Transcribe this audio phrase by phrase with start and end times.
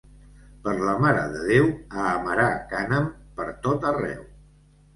[0.67, 3.07] Per la Mare de Déu, a amarar cànem
[3.39, 4.29] pertot arreu.